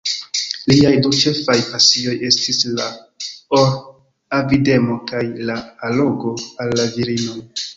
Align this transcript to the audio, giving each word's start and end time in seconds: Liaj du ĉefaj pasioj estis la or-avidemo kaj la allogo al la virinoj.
Liaj 0.69 0.93
du 1.07 1.11
ĉefaj 1.17 1.57
pasioj 1.73 2.13
estis 2.29 2.61
la 2.79 2.87
or-avidemo 3.59 4.97
kaj 5.13 5.23
la 5.51 5.59
allogo 5.91 6.33
al 6.65 6.75
la 6.83 6.89
virinoj. 6.99 7.39